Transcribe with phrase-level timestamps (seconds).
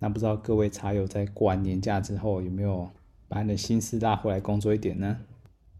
[0.00, 2.90] 那不知道各位茶友在过完年假之后有没有
[3.28, 5.18] 把你的心思拉回来工作一点呢？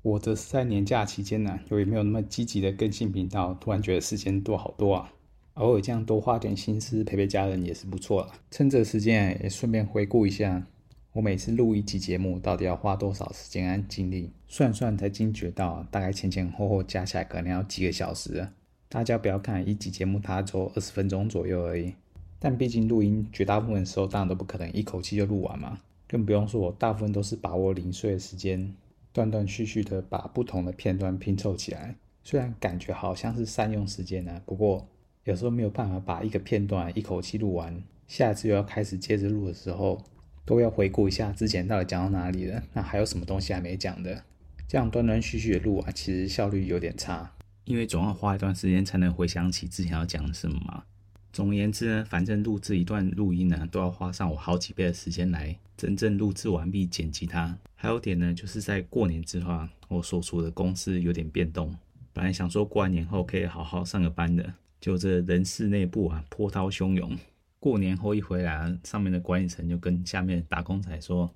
[0.02, 5.12] 我则是在年假期间呢，由于没有那么积极的更新频道，突然觉得时间多好多啊！
[5.54, 8.28] 偶尔这样多花点心思陪陪家人也是不错啦。
[8.50, 10.66] 趁这时间也顺便回顾一下，
[11.12, 18.46] 我每次录一集节目到底要花多少时间和精力，算算才惊觉到，大概前前后后加起来可能要几个小时。
[18.88, 21.94] 大家不要看一集节目，它只有二十分钟左右而已。
[22.40, 28.74] 但毕竟录音绝大部分时候当然都不可能一口气就录完嘛，更不用说我大部分都是把握零碎的时间，
[29.12, 31.94] 断断续续的把不同的片段拼凑起来。
[32.24, 34.88] 虽然感觉好像是善用时间呢、啊，不过
[35.24, 40.02] 有时候没有办法把一个片段一口气录完，下一次又要开始接着录的时候，
[40.46, 44.24] 都要回顾一下之前到底讲到哪里了，那还有什么东西还没讲的，
[44.66, 47.32] 这样断断续续的录啊，其实效率有点差，
[47.64, 50.84] 因为总要花一段时间才能回想起之前要讲什么嘛。
[51.32, 57.56] 总而言之呢，反正录制一段录音呢，都要花上我好几倍的时间来真正录制完毕、剪辑它。
[57.76, 61.74] 还有点呢，就是在过年之后啊，我所处的公司有点变动。
[62.12, 67.16] 本来想说过完年后可以好好上个班的，就这人事内部啊波涛汹涌。
[67.60, 71.30] 过年后一回来，上面的管理层就跟下面打工仔说：“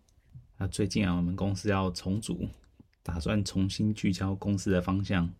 [0.59, 2.49] 啊，最近啊，我们公司要重组，
[3.03, 5.31] 打算重新聚焦公司的方向。”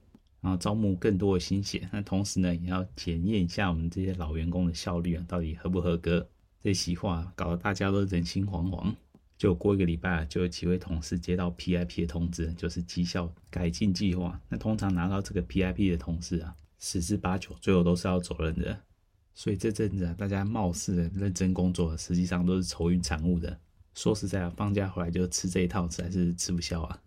[0.45, 6.29] 然后招募更多的新血，那同时呢，也要检验一下我们这些老员工的效率啊，到底合不合格？
[6.63, 8.95] 这席话搞得大家都人心惶惶。
[9.39, 14.39] 就过一个礼拜啊，就有几位同事接到 PIP 的通知，就是绩效改进计划。
[14.51, 18.79] 那通常拿到这个 PIP 的同事啊，十之八九最后都是要走人的。
[19.35, 23.59] 所以这阵子啊，大家貌似认真工作，实际上都是愁云惨雾的。
[23.95, 27.01] 说实在啊，放假回来就吃这一套，实在是吃不消啊。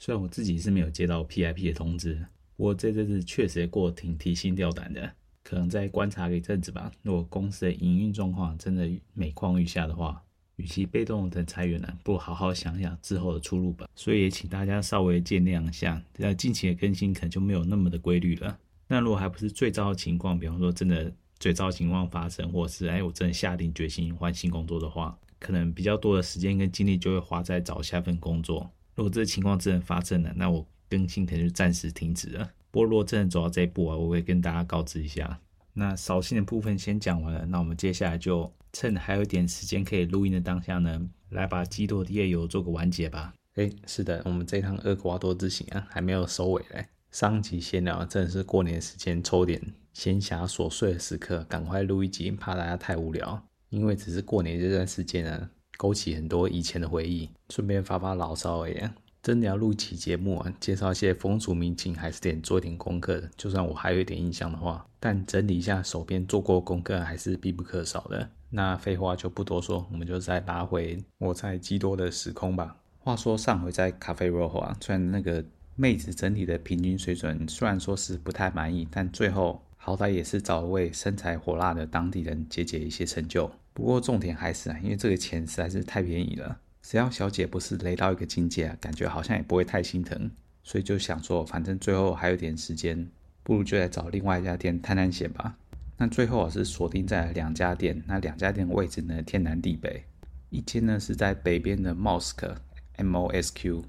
[0.00, 2.26] 虽然我自己是没有接到 PIP 的通知。
[2.60, 5.10] 我这阵子确实过得挺提心吊胆的，
[5.42, 6.92] 可能再观察一阵子吧。
[7.00, 10.22] 如果公司的营运状况真的每况愈下的话，
[10.56, 13.88] 与其被动等裁员呢，不如好好想想之后的出路吧。
[13.94, 18.58] 所以也请大家稍微见谅一下，那近期的更新可能就没有那么的规律了。
[18.88, 28.70] 那如果还不是最糟的情况，比方说真的最糟的情况发生，或是哎我真的下定决心换新工作的话，可能比较多的时间跟精力就会花在找下份工作。
[28.96, 30.66] 如果这情况真的发生了，那我。
[30.90, 32.50] 更新可能就暂时停止了。
[32.70, 35.40] 不过如果真的走到这一步啊，我会跟大家告知一下。
[35.72, 41.00] 那扫兴的部分先讲完了，那我们接下来就趁还有一点时间可以录音的当下呢，
[41.30, 43.32] 来把基多的夜游做个完结吧。
[43.54, 46.86] 哎，是的，我们这趟厄瓜多之行啊，还没有收尾嘞。
[47.12, 49.60] 上集闲聊真的是过年时间抽点
[49.92, 53.42] 闲暇琐碎的时刻，赶快录一集，怕大家太无聊。
[53.70, 58.80] 因为只是过年这段时间呢，勾起很多以前的回忆，顺便发发牢骚而已。
[59.22, 63.30] 真的要录期节目啊，介绍一些风俗民情，还是得做一点功课的。
[63.36, 68.30] 就算我还有一点印象的话，但整理一下手边做过功课还是必不可少的。
[68.48, 72.76] 那废话就不多说，我们就再拉回我在基多的时空吧。
[72.98, 75.44] 话说上回在咖啡 Rojo 啊，虽然那个
[75.76, 83.50] 妹子整体的平均水准虽然说是不太满意，但最后好歹也是找一位身材火辣的当地人解解一些成就。
[83.72, 86.58] 不过重点还是啊，因为这个钱实在是太便宜了。
[86.90, 90.28] 只要小姐不是雷到一个境界啊，感觉好像也不会太心疼，
[90.64, 93.08] 所以就想说，反正最后还有点时间，
[93.44, 95.56] 不如就来找另外一家店探探险吧。
[95.98, 100.02] 那最后我是锁定在两家店，那两家店位置呢，天南地北，
[100.48, 102.56] 一间呢是在北边的 Mosque
[102.96, 103.84] M O S Q，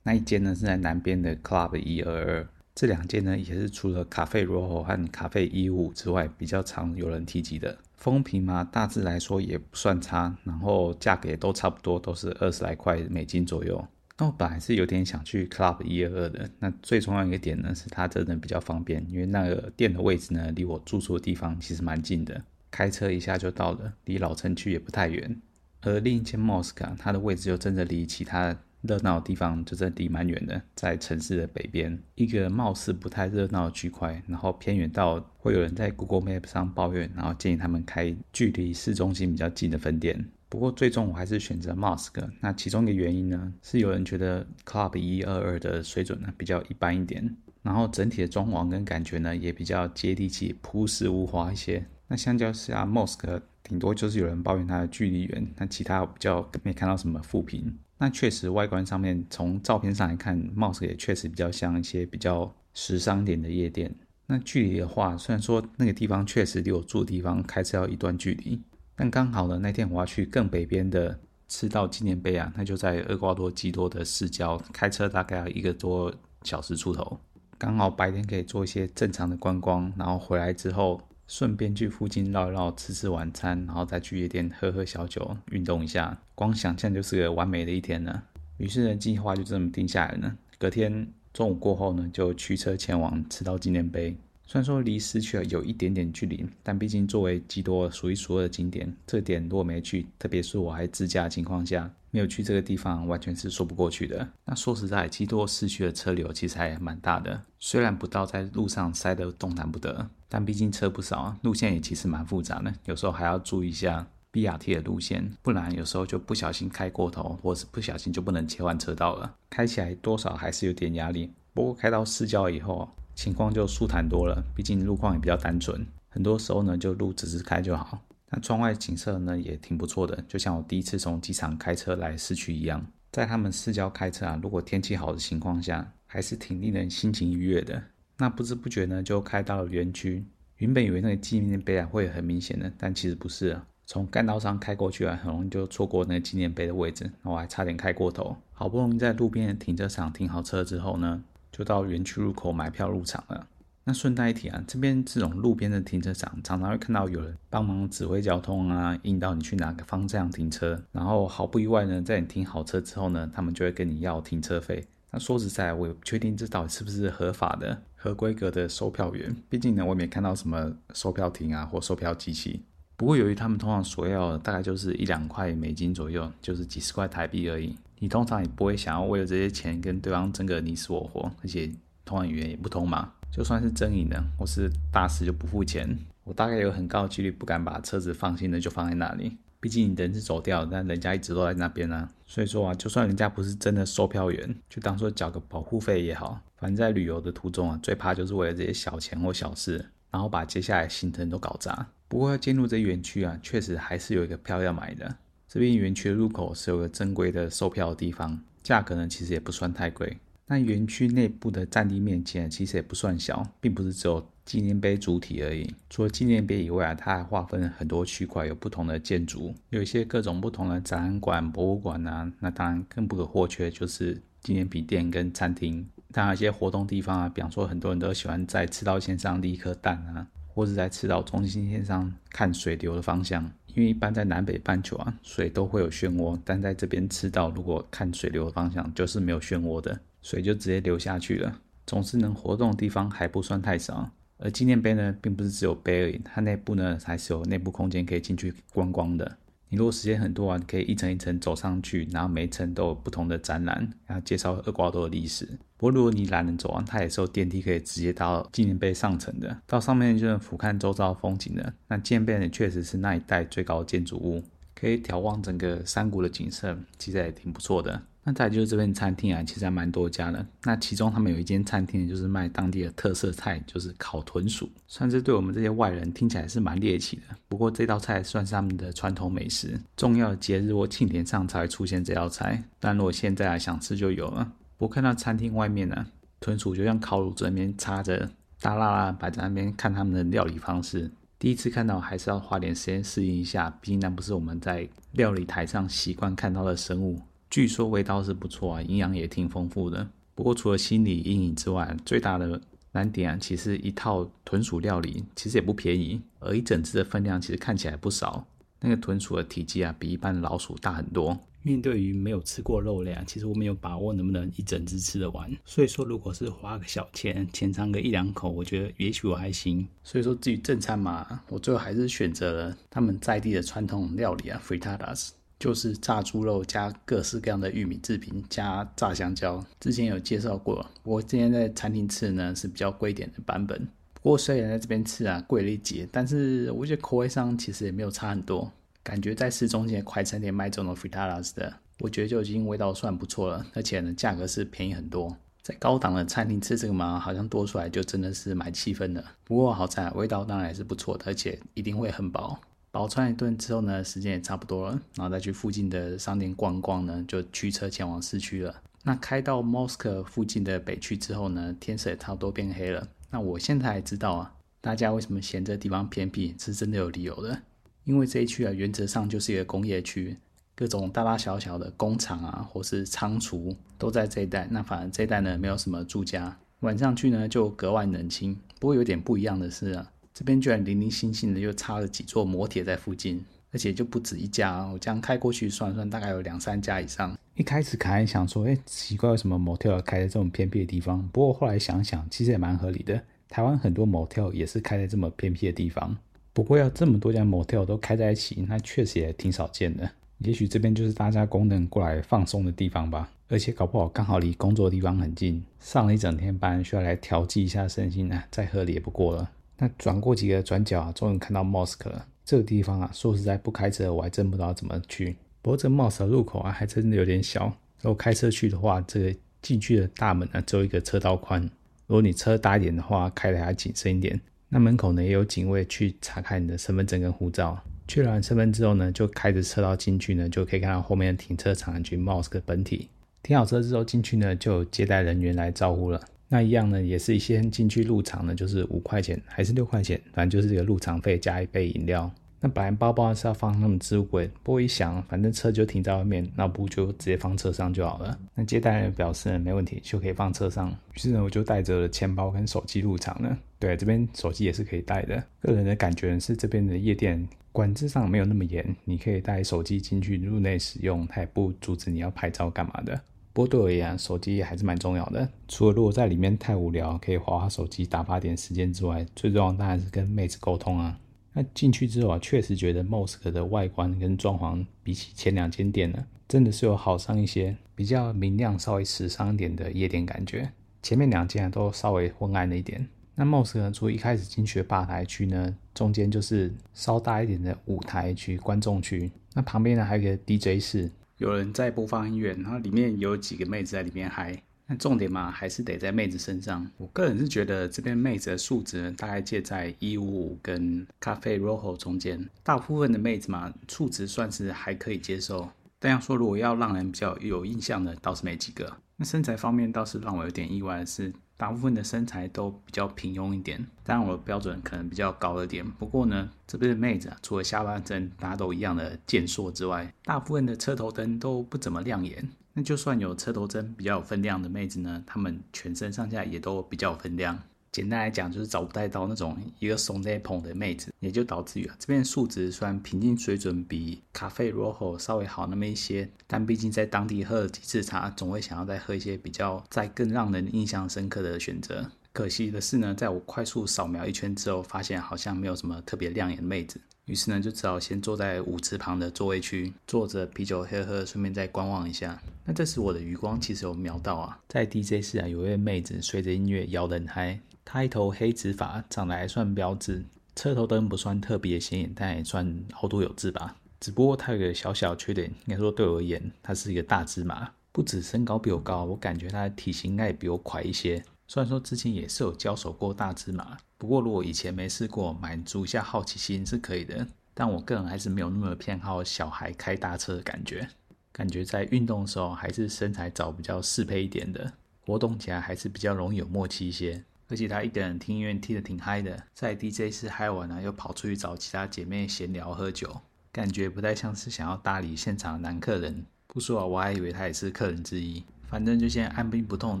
[0.02, 2.48] 那一间呢是在南边的 Club 一二二。
[2.74, 7.76] 这两间呢也是除了咖啡罗和咖啡一五之外，比较常有人提及的。
[8.00, 13.86] 风评嘛，大致来说也不算差，然后价格也都差不多，都是二十来块美金左右。
[14.18, 25.40] 那我本来是有点想去 Club 一二二的，那最重要一个点呢，是它真的比较方便，因为那个店的位置呢，离我住宿的地方其实蛮近的，开车一下就到了，离老城区也不太远。
[25.82, 40.24] 而另一间 Mosque 啊，它的位置就真的离其他热闹的地方就真的离蛮远的，在城市的北边，一个貌似不太热闹的区块，然后偏远到会有人在 Google Map 上抱怨，然后建议他们开距离市中心比较近的分店。
[40.48, 42.28] 不过最终我还是选择 Mosk。
[42.40, 51.86] 那其中一个原因呢，是有人觉得 Club 一二二的水准呢比较一般一点，然后整体的装潢跟感觉呢也比较接地气、朴实无华一些。
[52.08, 57.78] 那相较下，Mosk 顶多就是有人抱怨它的距离远，那其他比较没看到什么负评。
[58.02, 63.94] 那确实，外观上面从照片上来看，Mosque 也确实比较像一些比较时尚点的夜店。
[64.26, 68.58] 那距离的话，虽然说那个地方确实离我住的地方开车要一段距离，
[68.96, 76.10] 但刚好呢，那天我要去更北边的赤道纪念碑啊，那就在厄瓜多基多的市郊，开车大概要一个多
[76.42, 77.20] 小时出头，
[77.58, 80.98] 刚好白天可以做一些正常的观光，然后回来之后。
[81.30, 86.18] 顺便去附近绕一绕，吃吃晚餐，然后再去夜店喝喝小酒，运动一下。
[86.34, 88.20] 光想象就是个完美的一天呢。
[88.56, 90.36] 于是呢，计划就这么定下来了。
[90.58, 94.16] 隔天中午过后呢，就驱车前往赤道纪念碑。
[94.50, 104.28] 虽然说离市区有一点点距离，但毕竟作为基多数一数二的景点，这点如果没去，特别是我还自驾的情况下，没有去这个地方，完全是说不过去的。
[104.44, 121.30] 那说实在，基多市区的车流其实还蛮大的，虽然不到在路上塞得动弹不得，但毕竟车不少，路线也其实蛮复杂的，有时候还要注意一下 BRT 的路线，不然有时候就不小心开过头，或是不小心就不能切换车道了，开起来多少还是有点压力。
[121.54, 122.88] 不过开到市郊以后，
[123.20, 128.00] 情况就舒坦多了，毕竟路况也比较单纯，很多时候呢就路直直开就好。
[128.30, 132.82] 那窗外景色呢也挺不错的，就像我第一次从机场开车来市区一样。
[133.12, 137.82] 在他们市郊开车啊，如果天气好的情况下，还是挺令人心情愉悦的。
[138.16, 140.24] 那不知不觉呢就开到了园区，
[140.56, 143.66] 原本以为那个纪念碑啊会很明显的，但其实不是啊。
[143.84, 148.34] 从干道上开过去啊，很容易就错过那个纪念碑的位置，我还差点开过头。
[148.52, 153.46] 好不容易在路边的停车场停好车之后呢，就到园区入口买票入场了。
[153.84, 160.80] 那顺带一提啊，这边这种路边的停车场，常常会看到有人帮忙指挥交通啊，引导你去哪个方向停车。
[160.92, 164.86] 然后毫不意外呢，在你停好车之后呢，他们就会跟你要停车费。
[165.10, 169.34] 那说实在，我也不确定这到底是不是合法的、合规格的售票员。
[169.48, 172.62] 毕竟呢，我也没看到什么售票亭啊或售票机器。
[173.00, 177.74] 不过由于他们通常所要的大概就是一两块美金左右，就是几十块台币而已。
[177.98, 181.66] 你通常也不会想要为了这些钱跟对方争个你死我活，而且
[182.04, 183.10] 通常语言也不通嘛。
[183.32, 189.34] 就算是争赢了，或是大师就不付钱，我大概有很高的几率不敢把车子放心的就放在那里。
[189.60, 192.06] 毕竟你人是走掉，但人家一直都在那边啊。
[192.26, 196.38] 所以说啊，就算人家不是真的售票员，就当做缴个保护费也好。
[196.58, 201.86] 反正在旅游的途中啊，最怕就是为了这些小钱或小事，然后把接下来行程都搞砸。
[202.10, 205.16] 不过要进入这园区啊，确实还是有一个票要买的。
[205.46, 210.16] 这边园区的入口是有个正规的售票的地方，价格呢其实也不算太贵。
[210.48, 215.72] 那园区内部的占地面积，其实也不算小，并不是只有纪念碑主体而已。
[215.88, 222.28] 除了纪念碑以外啊，它还划分了很多区块，有不同的建筑，有一些各种不同的展览馆、博物馆啊。
[222.40, 225.88] 那当然更不可或缺就是纪念品店跟餐厅。
[226.10, 230.26] 当然，一些活动地方啊，比方说很多人都喜欢在赤道线上立一颗蛋啊，
[230.60, 233.50] 或是在赤道中心线上看水流的方向。
[233.68, 241.60] 因为一般在南北半球啊，水都会有漩涡，但在这边赤道，如果看水流的方向，就是没有漩涡的，水就直接流下去了。
[241.86, 244.10] 总之能活动的地方还不算太少。
[244.36, 249.38] 而纪念碑呢，并不是只有碑而已，它内部呢还是有内部空间可以进去观光的。
[249.72, 255.46] 你如果时间很多啊，你可以一层一层走上去，然后每一层都有不同的展览，然后介绍厄瓜多的历史。
[255.76, 261.72] 不过如果你懒得走啊，它也是有电梯可以直接到纪念碑上层的，到上面就能俯瞰周遭风景的。
[261.86, 264.42] 那纪念碑呢，确实是那一带最高的建筑物，
[264.74, 268.02] 可以眺望整个山谷的景色，其实也挺不错的。
[268.22, 270.46] 那再就是这边餐厅啊，其实还蛮多家的。
[270.62, 274.68] 那其中他们有一间餐厅，就是卖当地的特色菜，就是烤豚鼠。
[274.86, 277.22] 算是对我们这些外人听起来是蛮猎奇的。
[277.48, 282.62] 不过这道菜算是他们的传统美食，重要的节日或庆典上才会出现这道菜。
[282.78, 284.52] 但如果现在想吃就有了。
[284.76, 286.06] 不过看到餐厅外面呢、
[286.40, 291.10] 豚鼠就像烤乳这边插着，大剌剌摆在那边看他们的料理方式。
[291.38, 297.18] 第一次看到还是要花点时间适应一下，毕竟那不是我们在料理台上习惯看到的生物。
[297.50, 300.08] 据说味道是不错啊，营养也挺丰富的。
[300.36, 302.60] 不过除了心理阴影之外，最大的
[302.92, 308.46] 难点啊，其实一套豚鼠料理其实也不便宜，而一整只的分量其实看起来不少。
[308.78, 311.38] 那个豚鼠的体积啊，比一般老鼠大很多。
[311.62, 315.50] 面对于没有吃过肉类啊，其实我没有把握能不能一整只吃得完。
[315.66, 319.86] 所以说，如果是花个小钱，浅尝个一两口，我觉得也许我还行。
[320.02, 325.30] 所以说，至于正餐嘛，我最后还是选择了他们在地的传统料理啊，fritadas。
[325.60, 329.62] 就是炸猪肉加各式各样的玉米制品加炸香蕉。
[329.78, 333.78] 之前有介绍过，我之前在餐厅吃呢是比较贵一点的版本。
[334.14, 338.72] 不过虽然在这边吃啊贵了一截，但是我觉得口味上其实也没有差很多。
[339.02, 345.36] 感觉在市中心的快餐店卖这种 frittatas 的，我觉得就已经味道算不错了，而且呢价格是便宜很多。
[345.62, 349.22] 在高档的餐厅吃这个嘛，好像多出来就真的是蛮气氛的。
[349.44, 352.58] 不过好在味道当然还是不错的，而且一定会很饱。
[352.92, 358.74] 饱餐一顿之后呢，时间也差不多了，然后再去附近的商店逛逛呢，就驱车前往市区了。
[359.04, 363.06] 那开到 Mosque 附近的北区之后呢，天色也差不多变黑了。
[363.30, 367.62] 那我现在才知道啊，大家为什么嫌这地方偏僻，是真的有理由的。
[368.04, 370.36] 因为这一区啊，原则上就是一个工业区，
[370.74, 374.66] 各种大大小小的工厂啊，或是仓储都在这一带。
[374.68, 378.58] 那反而这一带呢，没有什么住家，晚上去呢就格外冷清。
[378.80, 384.84] 不过有点不一样的是啊，这边居然零零星星的又插了几座摩铁在附近，而且就不止一家。
[384.86, 387.36] 我这样开过去算算，大概有两三家以上。
[387.54, 391.28] 一开始凯恩想说，哎，奇怪，为什么 motel 开在这种偏僻的地方？
[391.28, 393.22] 不过后来想想，其实也蛮合理的。
[393.48, 396.16] 台湾很多 motel 也是开在这么偏僻的地方。
[396.52, 400.10] 不过要这么多家 motel 都开在一起，那确实也挺少见的。
[400.38, 403.30] 也许这边就是大家工人过来放松的地方吧。
[403.48, 409.50] 而且搞不好刚好离工作的地方很近，上了一整天班，需要来调剂一下身心啊，再合理也不过了。
[409.80, 412.26] 那转过几个转角啊，终于看到 mosque 了。
[412.44, 415.34] 这个地方啊，说实在不开车我还真不知道怎么去。
[415.62, 417.66] 不过这 mosque 的入口啊，还真的有点小。
[418.02, 421.62] 如果开车去的话，这个进去的大门啊，只有一个车道宽。
[422.06, 424.38] 如果你车大一点的话，开的还谨慎一点。
[424.68, 427.82] 那门口呢，也有警卫去查看你的身份证跟护照。
[428.06, 433.08] 确认完身份之后呢，就开着车道进去呢，就可以看到后面的停车场及 mosque 本体。
[433.42, 436.20] 停好车之后进去呢，就有接待人员来招呼了。
[436.52, 442.28] 那一样呢，也是一些进去入场呢，就是五块钱还是六块钱，反正就是这个入场费加一杯饮料。
[442.62, 448.38] 那本来包包是要放那么置物柜，不过一想，反正车就停在外面，那不就直接放车上就好了。
[448.54, 450.90] 那接待人表示呢，没问题，就可以放车上。
[451.14, 453.56] 于是呢，我就带着钱包跟手机入场了。
[453.78, 455.42] 对，这边手机也是可以带的。
[455.62, 463.18] 个人的感觉是，这边的夜店管制上没有那么严，你可以带手机进去入内使用，它也不阻止你要拍照干嘛的。
[463.52, 465.48] 不过对我而言，手机还是蛮重要的。
[465.66, 471.18] 除了如果在里面太无聊，可以滑滑手机打发点时间之外，最重要当然是跟妹子沟通啊。
[471.52, 480.70] 那进去之后啊，确实觉得 Mosque 的外观跟装潢比起前两间店呢，真的是有好上一些，比较明亮、稍微时尚一点的夜店感觉。
[481.02, 483.08] 前面两间都稍微昏暗了一点。
[483.34, 489.32] 那 Mosque 呢，除了一开始进去吧台区呢，中间就是稍大一点的舞台区、观众区。
[489.54, 494.62] 那旁边呢，还有一个 DJ 室，有人在播放音乐，然后里面有几个妹子在里面嗨。
[494.86, 496.86] 那重点嘛，还是得在妹子身上。
[496.98, 502.46] 我个人是觉得这边妹子的数值，大概介在一五五跟咖啡 Rojo 中间。
[502.62, 505.66] 大部分的妹子嘛，数值算是还可以接受。
[505.98, 508.98] 但要说如果要让人比较有印象的，倒是没几个。
[509.16, 513.86] 那身材方面倒是让我有点意外的是，大部分的身材都比较平庸一点。
[514.02, 515.84] 当然我的标准可能比较高了点。
[515.84, 522.48] 不过呢，这边的妹子啊，除了下半身大家都一样的健硕之外，大部分的车头灯都不怎么亮眼。
[522.72, 527.62] 那就算有车头灯比较有分量的妹子呢，她们全身上下也都比较有分量。
[527.92, 542.08] 简单来讲，就是找不太到那种一个怂在捧的妹子，也就导致于啊，这边素质虽然平均水准比 Cafe Rojo 稍微好那么一些，但毕竟在当地喝了几次茶，总会想要再喝一些比较再更让人印象深刻的选择。
[542.32, 547.00] 可惜的是呢，在我快速扫描一圈之后，发现好像没有什么特别亮眼的妹子。
[547.24, 552.40] 于是呢，就只好先坐在舞池旁的座位区，坐着啤酒喝喝，顺便再观望一下。
[552.64, 557.58] 那这时我的余光其实有瞄到啊，在 DJ 室啊，有一位妹子随着音乐摇得很嗨。
[557.84, 563.76] 她一头黑直发，长得还算标致，车头灯不算特别显眼，但也算凹凸有致吧。
[563.98, 567.70] 只不过她有个小小缺点，应该说对我而言，她是一个大芝麻。
[567.92, 571.20] 不止身高比我高，我感觉他的体型应该也比我快一些。
[571.48, 577.26] 虽然说之前也是有交手过大芝麻，不过如果以前没试过，满足一下好奇心是可以的。
[577.52, 580.88] 但我个人还是没有那么偏好小孩开大车的感觉，
[581.32, 587.24] 感觉在运动的时候还是身材找比较适配一点的，活动起来还是比较容易有默契一些。
[587.50, 596.24] 而且他一个人听音乐听得挺嗨的，在 DJ 室嗨完了，又跑出去找其他姐妹闲聊喝酒，感觉不太像是想要搭理现场的男客人。
[596.46, 598.44] 不说啊，我还以为他也是客人之一。
[598.68, 600.00] 反正就先按兵不动，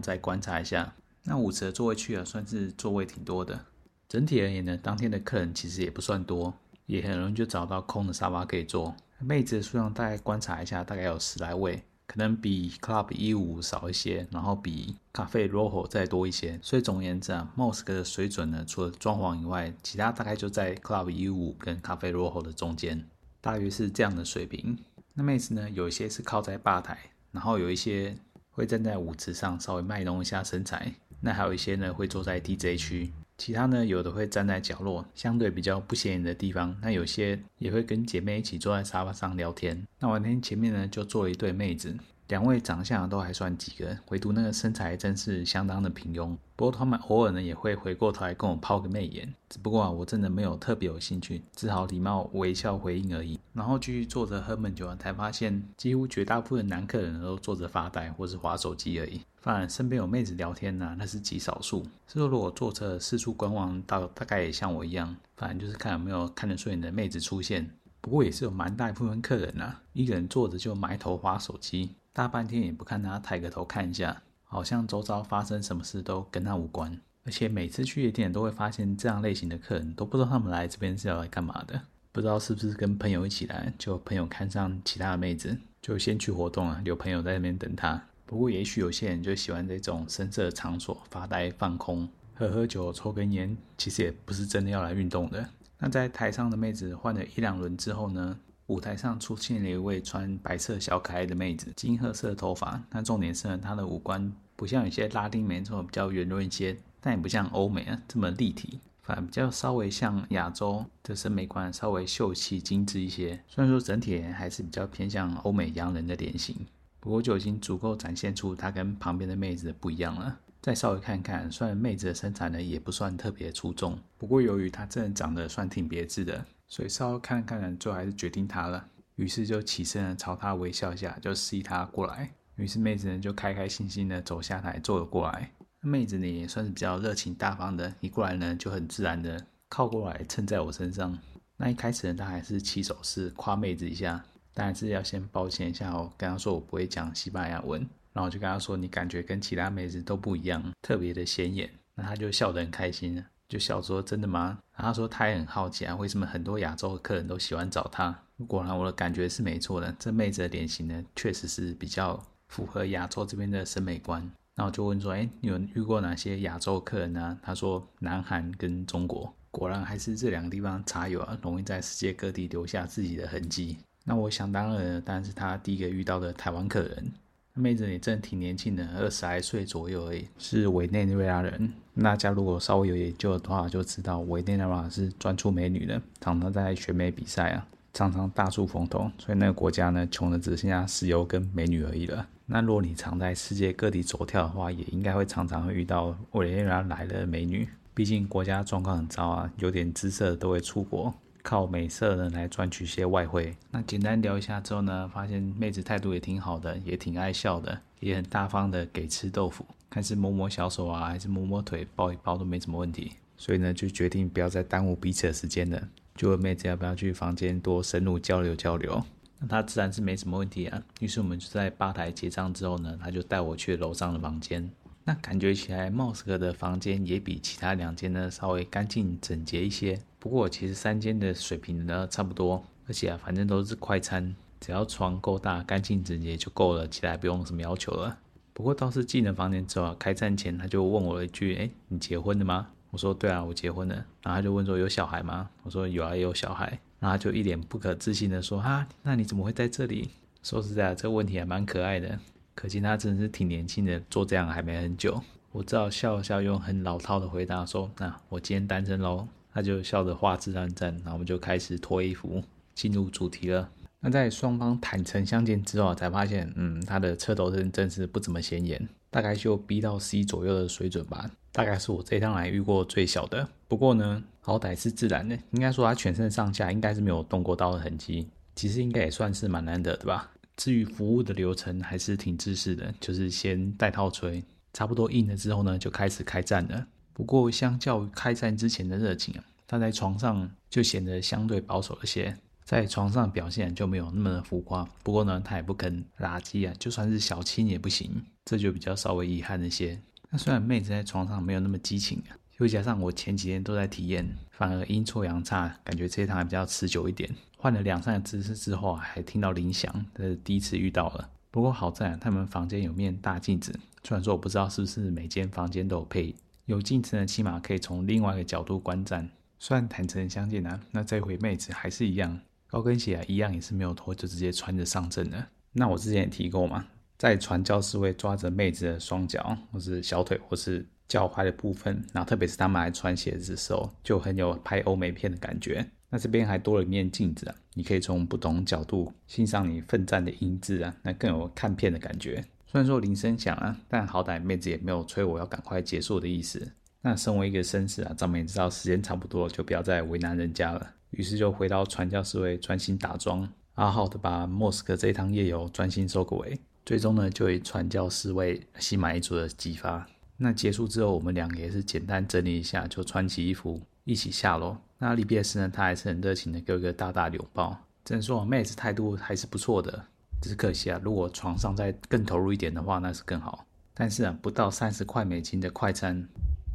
[0.00, 0.94] 再观察一下。
[1.24, 3.66] 那舞池的座位区啊，算是座位挺多的。
[4.08, 6.54] 整体而言呢，当天的客人其实也不算多，
[6.86, 8.94] 也很容易就找到空的沙发可以坐。
[9.18, 16.58] 妹子的数量大概观察一下，大概有十来位，可能比 Club 155少一些，然后比 Cafe Rojo 再多一些。
[16.60, 23.08] 所以总而言之啊，Mosque 的水准呢，除了装潢以外，其他大概就在 Club 155跟 Cafe Rojo 的中间，
[23.40, 24.76] 大约是这样的水平。
[25.14, 26.98] 那妹子呢，有一些是靠在吧台，
[27.30, 28.16] 然后有一些
[28.50, 30.92] 会站在舞池上稍微卖弄一下身材。
[31.20, 36.76] 那还有一些呢会坐在 DJ 区，其他呢有的会站在角落，相对比较不显眼的地方。
[36.82, 39.82] 那有些也会跟姐妹一起坐在沙发上聊天。
[39.98, 41.96] 那我那天前面呢就坐了一对妹子。
[42.30, 46.36] 两位长相都还算及格，唯独那个身材真是相当的平庸。
[46.54, 53.36] 不过他们偶尔呢也会回过头来跟我抛个媚眼，只不过啊我真的没有特别有兴趣，只好礼貌微笑回应而已。
[53.52, 61.82] 然后继续坐着喝闷酒，才发现几乎绝大部分男客人都坐着发呆或是滑手机而已，反而身边有妹子聊天呢、那是极少数。
[62.06, 67.68] 是说如果坐车四处观望，大大概也像我一样，反正就是看有没有看得顺眼的妹子出现。
[68.00, 71.90] 不过也是有蛮大一部分客人啊，一个人坐着就埋头滑手机。
[72.12, 77.00] 大半天也不看他抬个头看一下，好像周遭发生什么事都跟他无关。
[77.24, 81.80] 而且每次去夜店都会发现这样类型的客人，都不知道他们来这边是要来干嘛的。
[82.12, 88.02] 不知道是不是跟朋友一起来，就朋友看上其他的妹子，就先去活动了，有朋友在那边等他。
[88.26, 95.46] 不过也许有些人就喜欢这种深色场所发呆放空，喝喝酒抽根烟，其实也不是真的要来运动的。
[95.78, 98.38] 那在台上的妹子换了一两轮之后呢，
[98.70, 102.80] 舞台上出现了一位穿白色小可爱的妹子，金褐色的头发。
[102.92, 113.42] 那重点是呢，她的五官不像有些拉丁美洲比较圆润一些，但也不像欧美啊这么立体，反而比较稍微像亚洲的审美观，稍微秀气精致一些。
[113.48, 116.54] 虽然说整体还是比较偏向欧美洋人的脸型，
[117.00, 120.38] 不过就已经足够展现出她跟旁边的妹子不一样了。
[120.62, 126.46] 再稍微看看，虽然妹子的身材呢也不算特别出众，不过由于她真的长得算挺别致的。
[126.70, 128.88] 所以稍微看看呢，最后还是决定他了。
[129.16, 132.30] 于是就起身，朝他微笑一下，就示意他过来。
[132.54, 135.50] 于是妹子呢就开开心心的走下台，坐了过来。
[135.80, 141.18] 妹子呢也算是比较热情大方的，一过来呢就很自然的靠过来蹭在我身上。
[141.56, 144.24] 那一开始呢，他还是起手势夸妹子一下，
[144.54, 151.68] 但还是要先抱歉一下哦，跟他说我不会讲西班牙文，然后就跟他说你感觉跟其他妹子都不一样，特别的显眼。
[151.94, 153.22] 那他就笑得很开心。
[153.50, 158.16] 就笑说：“真的吗？”然后他说他也很好奇啊，为什么很多亚洲的客人都喜欢找他？
[158.46, 164.22] 果然我的感觉是没错的，这妹子的脸型呢，确实是比较符合亚洲这边的审美观。
[164.54, 173.76] 然后就问说：“哎，你有遇过哪些亚洲客人呢？”他说：“南韩跟中国。”果然还是这两个地方茶友啊，容易在世界各地留下自己的痕迹。
[174.04, 177.12] 那我想当然，当然是他第一个遇到的台湾客人。
[177.60, 181.72] 妹子也真的挺年轻的，二十来岁左右而已，是委内瑞拉人。
[182.02, 189.10] 大家如果稍微有研究的话，就知道委内瑞拉是专出美女的，常常在选美比赛啊，常常大出风头。
[189.18, 192.26] 所以那个国家呢，穷的只剩下石油跟美女而已了。
[192.46, 197.68] 那如果你常在世界各地走跳的话，也应该会常常会遇到委内瑞拉来的美女。
[197.92, 201.12] 毕竟国家状况很糟啊，有点姿色都会出国。
[201.42, 203.56] 靠美色呢来赚取一些外汇。
[203.70, 213.12] 那简单聊一下之后呢，发现妹子态度也挺好的，也挺爱笑的，也很大方的给吃豆腐，看是摸摸小手啊，还是摸摸腿，抱一抱都没什么问题。
[213.36, 219.02] 所以呢，就决定不要再耽误彼此的时间了，就问妹子要不要去房间多深入交流交流。
[219.38, 220.82] 那她自然是没什么问题啊。
[221.00, 224.70] 于是我们就在吧台结账之后呢，她就带我去楼上的房间。
[225.02, 229.98] 那感觉起来，Mosk 的房间也比其他两间呢稍微干净整洁一些。
[230.20, 238.16] 不过其实三间的水平呢差不多，而且啊反正都是快餐，只要床够大、干净整洁就够了，其他不用什么要求了。
[238.52, 250.10] 不过倒是进了房间之后啊，开战前他就问我一句：“哎，你结婚了吗？”我说：“对啊，我结婚了。”然后他就问说：“有小孩吗？”我说：“有啊，有小孩。”然后他就一脸不可置信的说：“哈，那你怎么会在这里？”
[250.42, 252.18] 说实在，这个问题还蛮可爱的。
[252.54, 255.22] 可见他真的是挺年轻的，做这样还没很久。
[255.52, 262.42] 我只好笑了笑，用很老套的回答说：“那我今天单身喽。”他就笑得话枝乱颤，然后我们就开始脱衣服，
[262.74, 263.68] 进入主题了。
[264.00, 273.46] 那在双方坦诚相见之后，才发现，嗯，他的车头灯真是不怎么显眼，大概就 B 到 C 左右的水准吧，大概是我这趟来遇过最小的。
[273.68, 280.30] 不过呢，好歹是自然的，应该说他全身上下应该是没有动过刀的痕迹，其实应该也算是蛮难得的吧。
[280.56, 286.86] 至于服务的流程还是挺制式的，就是先带套吹，差不多硬了之后呢，就开始开战了。
[287.20, 294.88] 不过相较于开战之前的热情啊，他在床上就显得相对保守了些，在床上表现就没有那么的浮夸。
[295.02, 298.10] 不过呢，他也不肯垃圾啊，就算是小亲也不行，
[298.46, 300.00] 这就比较稍微遗憾一些。
[300.30, 307.28] 那虽然妹子在床上没有那么激情啊，又加上我前几天都在体验，反而阴错阳差，感觉这一趟还比较持久一点。
[307.58, 311.28] 换了两三个姿势之后啊，还听到铃响，这是第一次遇到了。
[311.50, 316.34] 不过好在他们房间有面大镜子，虽然说我不知道是不是每间房间都有配，
[316.70, 319.28] 有镜子呢，起码可以从另外一个角度观战。
[319.58, 325.48] 虽然坦诚相见啊，那这回妹子还是一样，高跟鞋啊一样也是没有脱就直接穿着上阵了。
[325.72, 326.86] 那我之前也提过嘛，
[327.18, 335.84] 在传教士会抓着妹子的双脚，或是小腿，或是脚踝的部分，然后特别是他们还穿鞋子的时候，就很有拍欧美片的感觉。
[336.08, 342.44] 那这边还多了一面镜子啊，你可以从不同角度欣赏你奋战的英姿啊，那更有看片的感觉。
[342.70, 346.72] 虽然说铃声响啊，但好歹妹子也没有催我要赶快结束的意思。
[347.00, 350.94] 那身为一个绅士啊，咱们也知道时间差不多，就不要再为难人家了。
[351.10, 356.60] 于是就回到传教士位专心打桩，好好的把莫斯科这一趟夜游专心收个尾。
[356.86, 360.06] 最终呢，就以传教士会心满意足的激发。
[360.36, 364.76] 那结束之后，我们两个也是简单整理一下，就穿起衣服一起下楼。
[364.98, 367.76] 那离别时呢，他还是很热情的给我一个大大的拥抱。
[368.04, 370.06] 只能说妹子态度还是不错的，
[370.40, 373.66] 只是可惜啊，如果床上再更投入一点的话，那是更好。
[373.92, 376.26] 但是啊，不到三十块美金的快餐，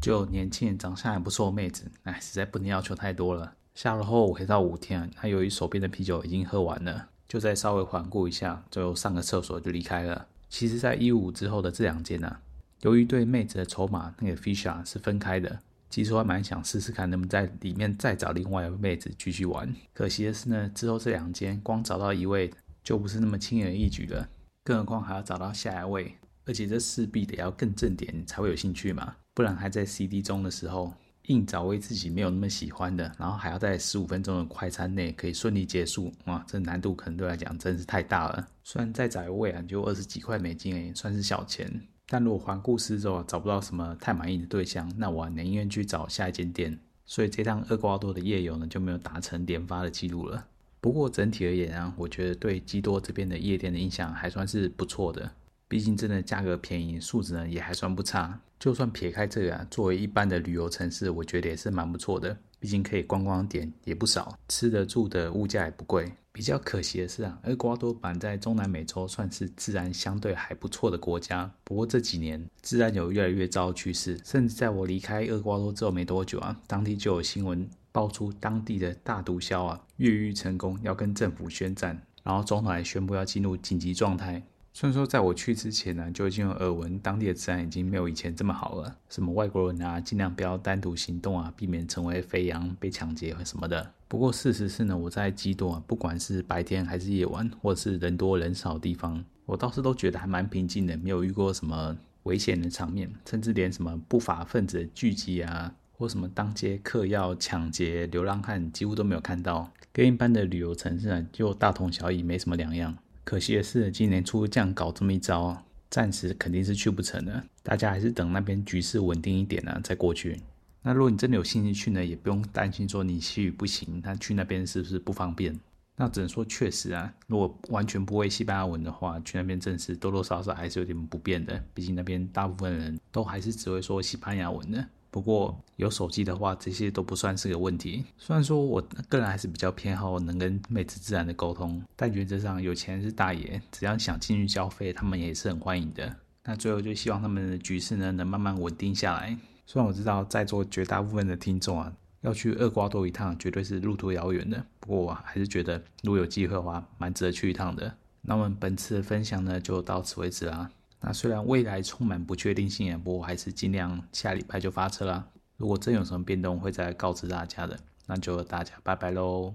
[0.02, 3.54] 就年轻人、长相还不错的妹子，哎，实在不能要求太多了。
[3.74, 10.28] 下楼后回到舞厅，他由于手边的啤酒已经喝完了，就再稍微环顾一下，就上个厕所就离开了。
[10.48, 12.38] 其实，在一五之后的这两间呢，
[12.82, 15.60] 由于对妹子的筹码，那个 Fisher 是分开的。
[15.90, 19.74] 其实我还蛮想试试看，能不能在里面再找另外一位妹子继续玩。
[19.94, 22.52] 可惜的是呢，之后这两间光找到一位
[22.86, 24.30] 就不是那么轻而易举了，
[24.64, 30.94] 更何况还要找到下一位，而且这势必得要更正点才会有兴趣嘛，不然还在 CD 中的时候
[31.24, 38.48] 硬找位自己没有那么喜欢的，然后还要在十五分钟的快餐内可以顺利结束，哇，这难度可能对来讲真是太大了。
[38.64, 41.88] 虽然再找一位啊，就二十几块美金诶，算是小钱。
[42.08, 46.80] 但如果环顾四周找不到什么太满意的对象，那我宁愿去找下一间店。
[47.08, 50.46] 所以这趟厄瓜多的夜游呢，就没有达成连发的记录了。
[50.86, 55.32] 不过整体而言啊，我觉得对基多这边的夜店的印象还算是不错的。
[55.68, 58.40] 毕竟真的价格便宜，素质呢也还算不差。
[58.60, 62.38] 就算撇开这个啊，作为一般的旅游城市，我觉得也是蛮不错的。
[62.60, 66.08] 毕竟可以观光点也不少，吃的住的物价也不贵。
[66.32, 71.52] 比较可惜的是啊，厄瓜多版在中南美洲算是自然相对还不错的国家。
[71.64, 84.44] 不过这几年自然有越来越糟的趋势，甚至在我离开厄瓜多之后没多久啊，当地就有新闻爆出当地的大毒枭啊越狱成功，要跟政府宣战，然后总统还宣布要进入紧急状态。
[84.74, 93.90] 虽然说在我去之前呢，就已经有耳闻当地的治安已经没有以前这么好了，什么外国人啊，尽量不要单独行动啊，避免成为肥羊被抢劫什么的。
[94.10, 112.96] 不过事实是呢，我在基多啊，不管是白天还是夜晚，或者是人多人少的地方，我倒是都觉得还蛮平静的，没有遇过什么危险的场面，甚至连什么不法分子的聚集啊，或什么当街嗑药、抢劫、流浪汉，几乎都没有看到，跟一般的旅游城市呢，就大同小异，没什么两样。
[113.24, 117.44] 可惜的是，今年初这样搞这么一招，暂时肯定是去不成了。
[117.64, 120.40] 大家还是等那边局势稳定一点呢、啊，再过去。
[120.82, 125.58] 那如果你真的有兴趣去呢，也不用担心说你西语不行，那去那边是不是不方便？
[125.96, 131.64] 那只能说确实啊，如果完全不会西班牙文的话，去那边真是多多少少还是有点不便的。
[131.74, 134.86] 毕竟那边大部分人都还是只会说西班牙文的。
[135.16, 138.04] 不过有手机的话，这些都不算是个问题。
[138.18, 146.14] 虽然说我个人还是比较偏好能跟妹子自然的沟通，但原则上有钱是大爷，只要想进去消费，他们也是很欢迎的。
[146.44, 149.38] 那最后就希望他们的局势呢能慢慢稳定下来。
[149.66, 157.96] 虽然我知道在座绝大部分的听众啊，要去厄瓜多一趟绝对是路途遥远的，不过我还是觉得如果有机会的话，蛮值得去一趟的。
[158.22, 160.70] 那我们本次的分享呢就到此为止啦。
[161.02, 165.28] 那虽然未来充满不确定性啊，不过我还是尽量下礼拜就发车啦。
[165.58, 167.78] 如果真有什么变动，会再告知大家的。
[168.08, 169.54] 那就大家拜拜喽。